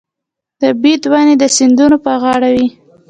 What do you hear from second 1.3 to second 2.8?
د سیندونو په غاړه وي.